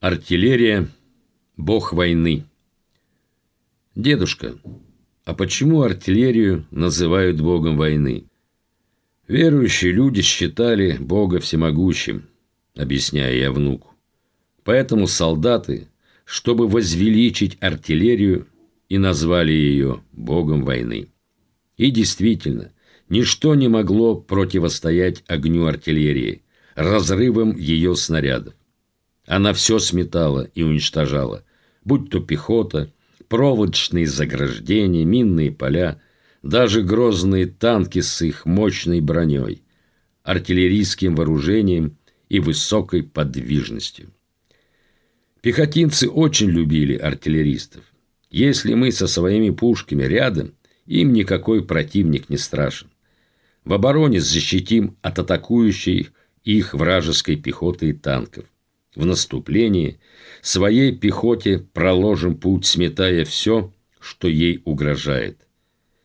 Артиллерия– 0.00 0.88
бог 1.56 1.92
войны. 1.92 2.44
Дедушка, 3.96 4.56
а 5.24 5.34
почему 5.34 5.82
артиллерию 5.82 6.68
называют 6.70 7.40
богом 7.40 7.76
войны? 7.76 8.26
Верующие 9.26 9.90
люди 9.90 10.22
считали 10.22 10.96
Бога 11.00 11.40
всемогущим, 11.40 12.28
объясняя 12.76 13.34
я 13.34 13.50
внуку. 13.50 13.92
Поэтому 14.62 15.08
солдаты, 15.08 15.88
чтобы 16.24 16.68
возвеличить 16.68 17.58
артиллерию, 17.60 18.46
и 18.88 18.98
назвали 18.98 19.50
ее 19.50 20.04
богом 20.12 20.64
войны. 20.64 21.08
И 21.76 21.90
действительно, 21.90 22.70
ничто 23.08 23.56
не 23.56 23.66
могло 23.66 24.14
противостоять 24.14 25.24
огню 25.26 25.66
артиллерии, 25.66 26.42
разрывам 26.76 27.56
ее 27.56 27.96
снарядов. 27.96 28.54
Она 29.28 29.52
все 29.52 29.78
сметала 29.78 30.48
и 30.54 30.62
уничтожала, 30.62 31.44
будь 31.84 32.08
то 32.08 32.18
пехота, 32.18 32.90
проволочные 33.28 34.06
заграждения, 34.06 35.04
минные 35.04 35.52
поля, 35.52 36.00
даже 36.42 36.82
грозные 36.82 37.44
танки 37.44 38.00
с 38.00 38.22
их 38.22 38.46
мощной 38.46 39.02
броней, 39.02 39.62
артиллерийским 40.22 41.14
вооружением 41.14 41.98
и 42.30 42.40
высокой 42.40 43.02
подвижностью. 43.02 44.10
Пехотинцы 45.42 46.08
очень 46.08 46.48
любили 46.48 46.96
артиллеристов. 46.96 47.84
Если 48.30 48.72
мы 48.72 48.92
со 48.92 49.06
своими 49.06 49.50
пушками 49.50 50.04
рядом, 50.04 50.54
им 50.86 51.12
никакой 51.12 51.62
противник 51.62 52.30
не 52.30 52.38
страшен. 52.38 52.88
В 53.66 53.74
обороне 53.74 54.22
защитим 54.22 54.96
от 55.02 55.18
атакующей 55.18 56.08
их 56.44 56.72
вражеской 56.72 57.36
пехоты 57.36 57.90
и 57.90 57.92
танков. 57.92 58.46
В 58.98 59.06
наступлении 59.06 60.00
своей 60.42 60.90
пехоте 60.90 61.60
проложим 61.72 62.36
путь, 62.36 62.66
сметая 62.66 63.24
все, 63.24 63.72
что 64.00 64.26
ей 64.26 64.60
угрожает. 64.64 65.38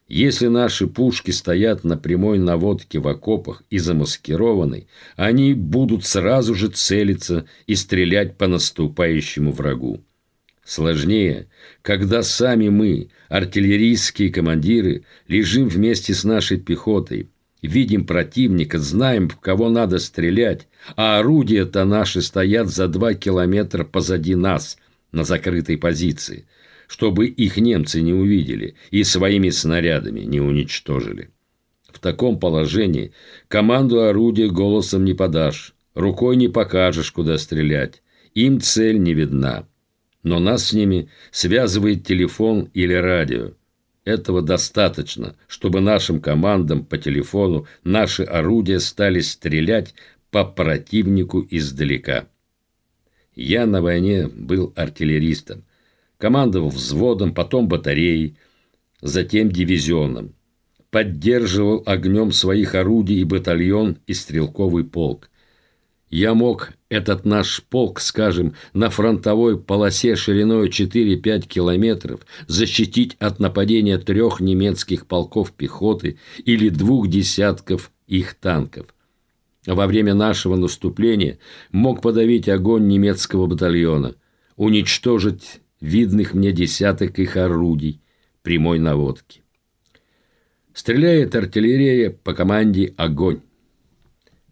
Если 0.08 0.46
наши 0.46 0.86
пушки 0.86 1.32
стоят 1.32 1.84
на 1.84 1.98
прямой 1.98 2.38
наводке 2.38 3.00
в 3.00 3.08
окопах 3.08 3.64
и 3.72 3.80
замаскированы, 3.80 4.86
они 5.16 5.56
будут 5.56 6.06
сразу 6.06 6.54
же 6.54 6.68
целиться 6.68 7.48
и 7.66 7.74
стрелять 7.74 8.38
по 8.38 8.48
наступающему 8.48 9.52
врагу. 9.52 10.04
Сложнее, 10.64 11.48
когда 11.82 12.22
сами 12.22 12.70
мы, 12.70 13.10
артиллерийские 13.28 14.30
командиры, 14.30 15.04
лежим 15.28 15.68
вместе 15.68 16.14
с 16.14 16.24
нашей 16.24 16.60
пехотой, 16.60 17.32
видим 17.64 18.06
противника, 18.06 18.78
знаем, 18.78 19.28
в 19.30 19.40
кого 19.40 19.70
надо 19.70 19.98
стрелять, 19.98 20.68
а 20.96 21.18
орудия-то 21.18 21.84
наши 21.86 22.22
стоят 22.22 22.70
за 22.70 22.88
два 22.88 23.16
километра 23.16 23.84
позади 23.84 24.36
нас, 24.36 24.78
на 25.12 25.24
закрытой 25.24 25.78
позиции– 25.78 26.46
чтобы 26.94 27.26
их 27.26 27.58
немцы 27.58 28.02
не 28.02 28.14
увидели 28.14 28.76
и 28.92 29.04
своими 29.04 29.50
снарядами 29.50 30.20
не 30.20 30.40
уничтожили. 30.40 31.32
В 31.92 31.98
таком 31.98 32.40
положении 32.40 33.14
команду 33.48 34.02
орудия 34.02 34.48
голосом 34.48 35.04
не 35.04 35.16
подашь, 35.16 35.74
рукой 35.96 36.36
не 36.36 36.50
покажешь, 36.50 37.12
куда 37.12 37.40
стрелять. 37.40 38.04
Им 38.36 38.62
цель 38.62 39.00
не 39.02 39.16
видна. 39.16 39.68
Но 40.22 40.40
нас 40.40 40.68
с 40.68 40.74
ними 40.74 41.10
связывает 41.32 42.06
телефон 42.06 42.70
или 42.76 42.94
радио. 42.94 43.54
Этого 44.06 44.42
достаточно, 44.42 45.36
чтобы 45.48 45.80
нашим 45.80 46.22
командам 46.22 46.84
по 46.86 46.98
телефону 46.98 47.68
наши 47.84 48.24
орудия 48.24 48.80
стали 48.80 49.22
стрелять 49.22 49.94
по 50.30 50.44
противнику 50.44 51.46
издалека. 51.50 52.28
Я 53.36 53.66
на 53.66 53.82
войне 53.82 54.28
был 54.28 54.74
артиллеристом 54.76 55.64
командовал 56.24 56.70
взводом, 56.70 57.34
потом 57.34 57.68
батареей, 57.68 58.38
затем 59.02 59.52
дивизионом. 59.52 60.36
Поддерживал 60.90 61.84
огнем 61.86 62.32
своих 62.32 62.76
орудий 62.76 63.20
и 63.20 63.26
батальон, 63.26 63.98
и 64.08 64.14
стрелковый 64.14 64.86
полк. 64.86 65.30
Я 66.16 66.36
мог 66.36 66.74
этот 66.90 67.26
наш 67.26 67.64
полк, 67.64 68.00
скажем, 68.00 68.54
на 68.74 68.92
фронтовой 68.92 69.60
полосе 69.60 70.16
шириной 70.16 70.70
4-5 70.70 71.48
километров 71.48 72.20
защитить 72.46 73.16
от 73.18 73.40
нападения 73.40 73.98
трех 73.98 74.40
немецких 74.40 75.08
полков 75.08 75.54
пехоты 75.54 76.20
или 76.46 76.70
двух 76.70 77.08
десятков 77.08 77.92
их 78.06 78.36
танков. 78.36 78.94
Во 79.66 79.88
время 79.88 80.14
нашего 80.14 80.56
наступления 80.56 81.40
мог 81.72 82.04
подавить 82.04 82.48
огонь 82.48 82.88
немецкого 82.88 83.48
батальона, 83.48 84.14
уничтожить 84.56 85.62
видных 85.82 86.36
мне 86.36 86.52
десяток 86.52 87.18
их 87.18 87.38
орудий 87.38 88.02
прямой 88.44 88.78
наводки. 88.78 89.42
Стреляет 90.76 91.34
артиллерия 91.34 92.12
по 92.12 92.36
команде 92.36 92.94
«Огонь». 92.98 93.42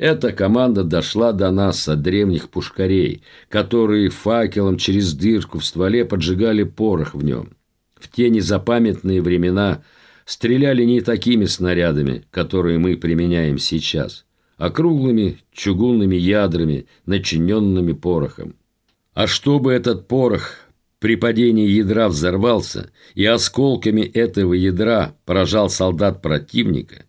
Эта 0.02 0.32
команда 0.32 0.84
дошла 0.84 1.32
до 1.32 1.52
нас 1.52 1.88
от 1.88 2.02
древних 2.02 2.50
пушкарей, 2.50 3.22
которые 3.50 4.10
факелом 4.10 4.78
через 4.78 5.14
дырку 5.14 5.60
в 5.60 5.64
стволе 5.66 6.06
поджигали 6.06 6.64
порох 6.64 7.14
в 7.14 7.24
нем. 7.24 7.52
В 8.00 8.10
те 8.10 8.32
незапамятные 8.32 9.22
времена 9.22 9.84
стреляли 10.26 10.86
не 10.86 11.02
такими 11.02 11.46
снарядами, 11.46 12.26
которые 12.32 12.80
мы 12.80 12.98
применяем 12.98 13.60
сейчас, 13.60 14.26
а 14.58 14.72
круглыми 14.72 15.38
чугунными 15.54 16.16
ядрами, 16.16 16.88
начиненными 17.06 17.94
порохом. 17.94 18.56
А 19.14 19.28
чтобы 19.28 19.72
этот 19.72 20.08
порох 20.08 20.56
при 20.98 21.16
падении 21.16 21.70
ядра 21.70 22.10
взорвался 22.10 22.90
и 23.14 23.24
осколками 23.24 24.02
этого 24.02 24.54
ядра 24.54 25.14
поражал 25.26 25.70
солдат 25.70 26.24
противника, 26.24 27.06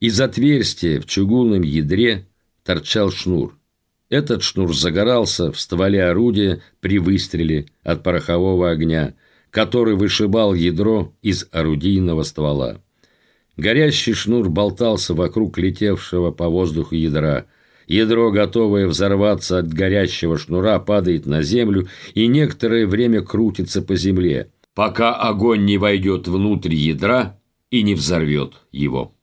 из 0.00 0.20
отверстия 0.20 1.00
в 1.00 1.06
чугунном 1.06 1.62
ядре 1.62 2.26
торчал 2.64 3.10
шнур. 3.10 3.58
Этот 4.08 4.42
шнур 4.42 4.74
загорался 4.76 5.50
в 5.50 5.58
стволе 5.58 6.04
орудия 6.04 6.62
при 6.80 6.98
выстреле 6.98 7.66
от 7.82 8.02
порохового 8.02 8.70
огня, 8.70 9.14
который 9.50 9.96
вышибал 9.96 10.54
ядро 10.54 11.12
из 11.22 11.48
орудийного 11.50 12.22
ствола. 12.22 12.80
Горящий 13.56 14.12
шнур 14.12 14.48
болтался 14.48 15.14
вокруг 15.14 15.58
летевшего 15.58 16.30
по 16.30 16.48
воздуху 16.48 16.94
ядра– 16.94 17.46
Ядро, 17.86 18.32
готовое 18.32 18.88
взорваться 18.88 19.58
от 19.58 19.72
горящего 19.72 20.38
шнура, 20.38 20.78
падает 20.80 21.26
на 21.26 21.42
землю 21.42 21.88
и 22.14 22.26
некоторое 22.26 22.86
время 22.86 23.22
крутится 23.22 23.80
по 23.80 23.94
земле, 23.94 24.50
пока 24.74 25.14
огонь 25.14 25.64
не 25.64 25.78
войдет 25.78 26.26
внутрь 26.26 26.74
ядра 26.74 27.38
и 27.70 27.82
не 27.82 27.94
взорвет 27.94 28.54
его. 28.72 29.15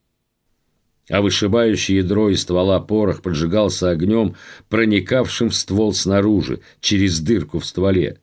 А 1.09 1.21
вышибающее 1.21 1.97
ядро 1.97 2.29
из 2.29 2.41
ствола 2.41 2.79
порох 2.79 3.21
поджигался 3.21 3.89
огнем, 3.89 4.35
проникавшим 4.69 5.49
в 5.49 5.55
ствол 5.55 5.93
снаружи, 5.93 6.61
через 6.79 7.19
дырку 7.19 7.59
в 7.59 7.65
стволе. 7.65 8.19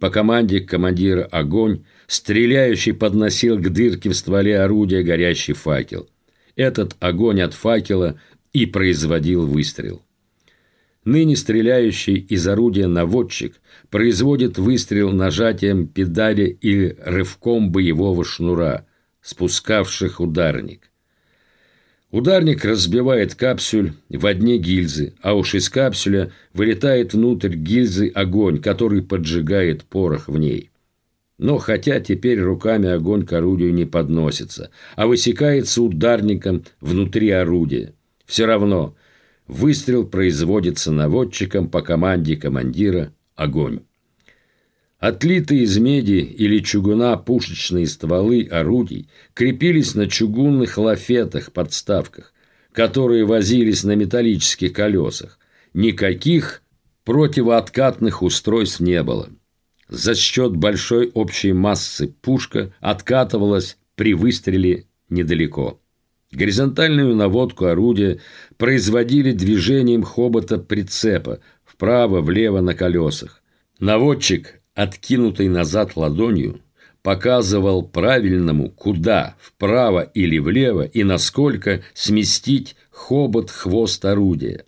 По 0.00 0.10
команде 0.10 0.60
командира 0.60 1.24
огонь, 1.24 1.84
стреляющий 2.06 2.94
подносил 2.94 3.58
к 3.58 3.68
дырке 3.68 4.08
в 4.10 4.14
стволе 4.14 4.58
орудия 4.58 5.02
горящий 5.02 5.52
факел. 5.52 6.08
Этот 6.56 6.96
огонь 7.00 7.42
от 7.42 7.54
факела 7.54 8.18
и 8.52 8.66
производил 8.66 9.46
выстрел. 9.46 10.02
Ныне 11.04 11.36
стреляющий 11.36 12.16
из 12.16 12.46
орудия 12.46 12.86
наводчик 12.86 13.60
производит 13.88 14.58
выстрел 14.58 15.12
нажатием 15.12 15.86
педали 15.86 16.58
или 16.60 16.96
рывком 17.04 17.70
боевого 17.70 18.24
шнура, 18.24 18.86
спускавших 19.22 20.20
ударник. 20.20 20.89
Ударник 22.10 22.64
разбивает 22.64 23.34
капсюль 23.34 23.92
в 24.08 24.26
одни 24.26 24.58
гильзы, 24.58 25.14
а 25.22 25.34
уж 25.34 25.54
из 25.54 25.68
капсюля 25.68 26.32
вылетает 26.52 27.14
внутрь 27.14 27.54
гильзы 27.54 28.08
огонь, 28.08 28.60
который 28.60 29.02
поджигает 29.02 29.84
порох 29.84 30.28
в 30.28 30.36
ней. 30.36 30.70
Но 31.38 31.58
хотя 31.58 32.00
теперь 32.00 32.40
руками 32.40 32.88
огонь 32.88 33.24
к 33.24 33.32
орудию 33.32 33.72
не 33.72 33.84
подносится, 33.84 34.70
а 34.96 35.06
высекается 35.06 35.82
ударником 35.82 36.64
внутри 36.80 37.30
орудия– 37.30 37.94
все 38.30 38.46
равно 38.46 38.94
выстрел 39.48 40.06
производится 40.06 40.92
наводчиком 40.92 41.68
по 41.68 41.82
команде 41.82 42.36
командира 42.36 43.12
«Огонь». 43.34 43.80
Отлитые 45.00 45.62
из 45.62 45.78
меди 45.78 46.18
или 46.18 46.58
чугуна 46.58 47.16
пушечные 47.16 47.86
стволы 47.86 48.46
орудий 48.50 49.08
крепились 49.32 49.94
на 49.94 50.06
чугунных 50.06 50.76
лафетах-подставках, 50.76 52.34
которые 52.72 53.24
возились 53.24 53.82
на 53.82 53.96
металлических 53.96 54.74
колесах. 54.74 55.38
Никаких 55.72 56.62
противооткатных 57.04 58.22
устройств 58.22 58.80
не 58.80 59.02
было. 59.02 59.30
За 59.88 60.14
счет 60.14 60.54
большой 60.54 61.10
общей 61.14 61.54
массы 61.54 62.14
пушка 62.20 62.74
откатывалась 62.80 63.78
при 63.94 64.12
выстреле 64.12 64.84
недалеко. 65.08 65.80
Горизонтальную 66.30 67.16
наводку 67.16 67.64
орудия 67.64 68.20
производили 68.58 69.32
движением 69.32 70.02
хобота 70.02 70.58
прицепа 70.58 71.40
вправо-влево 71.64 72.60
на 72.60 72.74
колесах. 72.74 73.42
Наводчик, 73.80 74.59
откинутый 74.82 75.48
назад 75.48 75.94
ладонью, 75.94 76.60
показывал 77.02 77.82
правильному, 77.82 78.70
куда, 78.70 79.34
вправо 79.38 80.00
или 80.00 80.38
влево 80.38 80.82
и 80.82 81.04
насколько 81.04 81.82
сместить 81.92 82.76
хобот-хвост 82.90 84.02
орудия. 84.06 84.64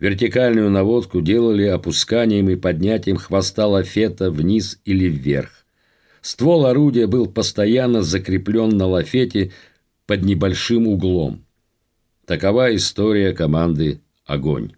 Вертикальную 0.00 0.68
наводку 0.68 1.20
делали 1.20 1.64
опусканием 1.64 2.50
и 2.50 2.56
поднятием 2.56 3.16
хвоста 3.18 3.68
лафета 3.68 4.32
вниз 4.32 4.80
или 4.84 5.06
вверх. 5.08 5.64
Ствол 6.22 6.66
орудия 6.66 7.06
был 7.06 7.26
постоянно 7.26 8.02
закреплен 8.02 8.70
на 8.70 8.86
лафете 8.86 9.52
под 10.06 10.22
небольшим 10.22 10.88
углом. 10.88 11.44
Такова 12.26 12.74
история 12.74 13.32
команды 13.32 14.00
«Огонь». 14.24 14.72